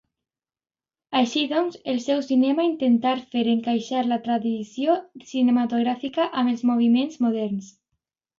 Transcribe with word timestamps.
Així 1.17 1.41
doncs, 1.51 1.75
el 1.91 1.99
seu 2.05 2.23
cinema 2.27 2.65
intentar 2.69 3.11
fer 3.35 3.43
encaixar 3.51 4.01
la 4.13 4.19
tradició 4.25 4.97
cinematogràfica 5.35 6.27
amb 6.43 6.55
els 6.55 6.67
moviments 6.73 7.23
moderns. 7.29 7.71